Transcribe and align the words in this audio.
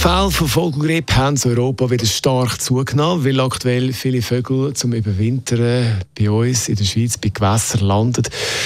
Fälle 0.00 0.30
von 0.30 0.48
Vogelgrippe 0.48 1.14
haben 1.14 1.36
in 1.36 1.50
Europa 1.50 1.90
wieder 1.90 2.06
stark 2.06 2.58
zugenommen, 2.58 3.22
weil 3.22 3.38
aktuell 3.38 3.92
viele 3.92 4.22
Vögel 4.22 4.72
zum 4.72 4.94
Überwintern 4.94 6.00
bei 6.18 6.30
uns 6.30 6.70
in 6.70 6.76
der 6.76 6.84
Schweiz 6.84 7.18
bei 7.18 7.28
Gewässern 7.28 7.82
landen, 7.82 8.22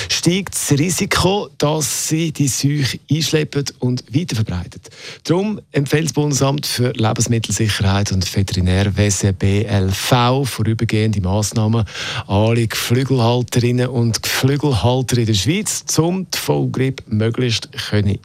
steigt 0.09 0.55
das 0.55 0.79
Risiko, 0.79 1.49
dass 1.59 2.07
sie 2.07 2.31
die 2.31 2.47
Seuche 2.47 3.01
einschleppen 3.11 3.65
und 3.81 4.05
weiterverbreiten. 4.15 4.81
Darum 5.25 5.61
empfiehlt 5.73 6.05
das 6.05 6.13
Bundesamt 6.13 6.67
für 6.67 6.93
Lebensmittelsicherheit 6.93 8.13
und 8.13 8.33
Veterinärwesen 8.33 9.35
BLV 9.35 10.49
vorübergehende 10.49 11.21
Massnahmen 11.21 11.85
an 12.29 12.37
alle 12.45 12.69
Geflügelhalterinnen 12.69 13.89
und 13.89 14.23
Geflügelhalter 14.23 15.19
in 15.19 15.27
der 15.27 15.35
Schweiz, 15.35 15.85
um 15.99 16.31
die 16.31 16.39
Vogelgrippe 16.39 17.03
möglichst 17.09 17.69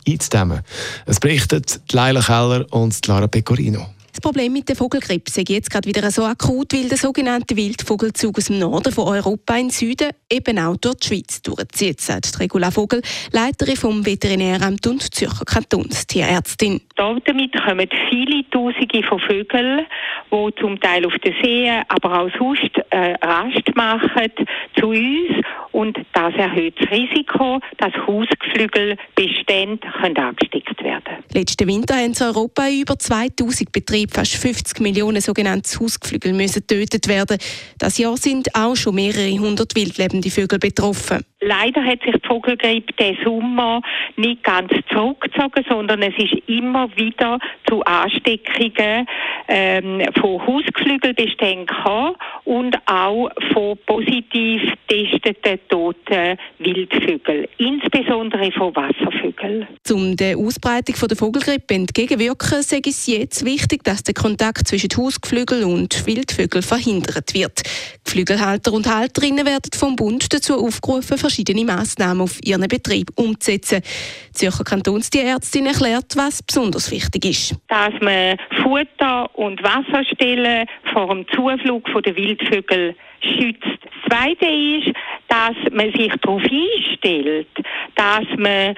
einzudämmen. 0.05 0.59
Es 1.07 1.19
berichtet 1.19 1.81
Leila 1.91 2.21
Keller 2.21 2.67
und 2.69 2.98
Lara 3.07 3.27
Pecorino. 3.27 3.85
Das 4.19 4.21
Problem 4.21 4.51
mit 4.51 4.67
der 4.67 4.75
Vogelgrippe 4.75 5.25
ist 5.27 5.49
jetzt 5.49 5.71
gerade 5.71 5.87
wieder 5.87 6.09
so 6.11 6.23
akut, 6.25 6.73
weil 6.73 6.89
der 6.89 6.97
sogenannte 6.97 7.55
Wildvogelzug 7.55 8.37
aus 8.37 8.47
dem 8.47 8.59
Norden 8.59 8.91
von 8.91 9.07
Europa 9.07 9.55
in 9.55 9.67
den 9.67 9.69
Süden 9.69 10.09
eben 10.29 10.59
auch 10.59 10.75
durch 10.75 10.95
die 10.95 11.07
Schweiz 11.07 11.41
durchzieht, 11.41 12.01
sagt 12.01 12.37
Regula 12.39 12.69
Vogel, 12.69 13.01
Leiterin 13.31 13.77
vom 13.77 14.05
Veterinäramt 14.05 14.85
und 14.87 15.13
Zürcher 15.13 15.45
Kantonstierärztin. 15.45 16.81
Damit 16.97 17.53
kommen 17.63 17.87
viele 18.09 18.43
Tausende 18.49 19.03
von 19.07 19.19
Vögeln, 19.21 19.85
die 20.31 20.49
zum 20.59 20.79
Teil 20.81 21.05
auf 21.05 21.13
den 21.23 21.33
Seen, 21.41 21.83
aber 21.87 22.19
auch 22.19 22.29
sonst 22.37 22.71
äh, 22.89 23.13
Rast 23.21 23.75
machen, 23.75 24.31
zu 24.77 24.87
uns 24.87 25.45
und 25.79 25.97
das 26.11 26.33
erhöht 26.35 26.75
das 26.77 26.91
Risiko, 26.91 27.61
dass 27.77 27.93
Hausgeflügelbestände 28.05 29.87
angesteckt 29.93 30.83
werden 30.83 31.03
können. 31.05 31.23
Letzten 31.33 31.67
Winter 31.69 31.95
haben 31.95 32.11
in 32.11 32.21
Europa 32.21 32.67
über 32.69 32.99
2000 32.99 33.71
Betrieben 33.71 34.11
fast 34.11 34.35
50 34.35 34.81
Millionen 34.81 35.21
sogenannte 35.21 35.79
Hausgeflügel 35.79 36.33
müssen 36.33 36.67
getötet 36.67 37.07
werden. 37.07 37.37
Das 37.77 37.97
Jahr 37.97 38.17
sind 38.17 38.53
auch 38.55 38.75
schon 38.75 38.95
mehrere 38.95 39.31
hundert 39.39 39.73
wildlebende 39.73 40.29
Vögel 40.29 40.59
betroffen. 40.59 41.23
Leider 41.39 41.81
hat 41.85 42.01
sich 42.03 42.15
die 42.21 42.27
Vogelgrippe 42.27 42.91
diesen 42.99 43.23
Sommer 43.23 43.81
nicht 44.17 44.43
ganz 44.43 44.73
zurückgezogen, 44.91 45.63
sondern 45.69 46.01
es 46.01 46.13
ist 46.17 46.33
immer 46.47 46.89
wieder 46.97 47.39
zu 47.69 47.81
Ansteckungen 47.83 49.07
ähm, 49.49 50.01
von 50.21 50.45
Hausgeflügelbeständen 50.45 51.65
gekommen 51.65 52.15
und 52.45 52.77
auch 52.85 53.29
von 53.51 53.77
positiv 53.85 54.61
getesteten 54.87 55.59
toten 55.69 56.37
Wildvögeln, 56.59 57.47
insbesondere 57.57 58.51
von 58.51 58.75
Wasservögeln. 58.75 59.67
Um 59.89 60.15
der 60.15 60.37
Ausbreitung 60.37 60.95
der 61.07 61.17
Vogelgrippe 61.17 61.73
entgegenwirken, 61.73 62.61
sage 62.61 62.89
es 62.89 63.07
jetzt 63.07 63.43
wichtig, 63.43 63.83
dass 63.83 64.03
der 64.03 64.13
Kontakt 64.13 64.67
zwischen 64.67 64.89
Hausgeflügel 64.95 65.63
und 65.63 66.05
Wildvögeln 66.05 66.63
verhindert 66.63 67.33
wird. 67.33 67.63
Geflügelhalter 68.05 68.71
und 68.71 68.87
Halterinnen 68.87 69.45
werden 69.45 69.71
vom 69.75 69.95
Bund 69.95 70.31
dazu 70.31 70.63
aufgerufen, 70.63 71.17
verschiedene 71.17 71.65
Massnahmen 71.65 72.21
auf 72.21 72.39
ihren 72.43 72.67
Betrieb 72.67 73.09
umzusetzen. 73.15 73.81
Die 74.29 74.33
Zürcher 74.33 74.63
Kantonstierärztin 74.63 75.65
erklärt, 75.65 76.15
was 76.15 76.43
besonders 76.43 76.91
wichtig 76.91 77.25
ist. 77.25 77.55
Dass 77.67 77.93
man 78.01 78.37
Futter 78.61 79.29
und 79.39 79.63
Wasserstellen 79.63 80.67
vor 80.91 81.07
dem 81.07 81.25
Zuflug 81.29 81.85
der 82.03 82.15
Wildvögel 82.15 82.93
schützt. 83.21 83.63
Das 83.63 84.17
Zweite 84.17 84.45
ist, 84.45 84.93
dass 85.29 85.55
man 85.71 85.91
sich 85.93 86.11
darauf 86.21 86.43
einstellt, 86.43 87.47
dass 87.95 88.25
man 88.35 88.75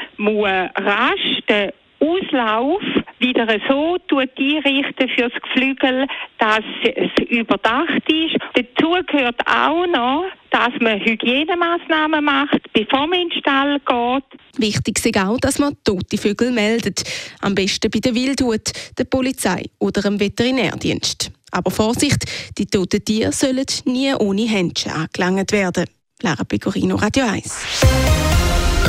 rasch 0.75 1.41
den 1.49 1.71
Auslauf 1.99 2.81
wieder 3.19 3.47
so 3.67 3.97
einrichten 4.09 5.09
für 5.09 5.29
das 5.29 5.41
Geflügel, 5.41 6.07
dass 6.37 6.63
es 6.83 7.25
überdacht 7.29 8.11
ist. 8.11 8.37
Dazu 8.53 8.95
gehört 9.07 9.39
auch 9.47 9.87
noch, 9.87 10.25
dass 10.51 10.71
man 10.79 10.99
Hygienemaßnahmen 10.99 12.23
macht, 12.23 12.61
bevor 12.73 13.07
man 13.07 13.19
in 13.19 13.29
den 13.29 13.39
Stall 13.39 13.79
geht. 13.79 14.40
Wichtig 14.57 15.03
ist 15.03 15.17
auch, 15.17 15.37
dass 15.39 15.59
man 15.59 15.75
tote 15.83 16.17
Vögel 16.17 16.51
meldet. 16.51 17.03
Am 17.39 17.55
besten 17.55 17.89
bei 17.89 17.99
der 17.99 18.13
Wildhut, 18.13 18.71
der 18.97 19.05
Polizei 19.05 19.65
oder 19.79 20.01
dem 20.01 20.19
Veterinärdienst. 20.19 21.31
Aber 21.51 21.71
Vorsicht, 21.71 22.25
die 22.57 22.65
toten 22.65 23.03
Tiere 23.03 23.31
sollen 23.31 23.65
nie 23.85 24.13
ohne 24.13 24.47
Händchen 24.47 24.91
angelangt 24.91 25.51
werden. 25.51 25.85
Lara 26.21 26.43
Pecorino, 26.43 26.95
Radio 26.95 27.25
1. 27.25 27.51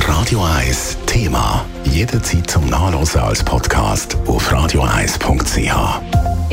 Radio 0.06 0.42
1 0.42 0.98
Thema. 1.06 1.64
Jederzeit 1.84 2.50
zum 2.50 2.68
Nachlesen 2.68 3.20
als 3.20 3.42
Podcast 3.42 4.16
auf 4.26 4.52
radio1.ch. 4.52 6.52